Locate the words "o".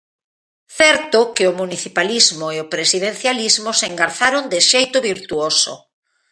1.51-1.57, 2.63-2.69